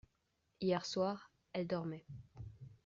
Hier 0.61 0.83
soir, 0.83 1.29
elle 1.53 1.67
dormait… 1.67 2.07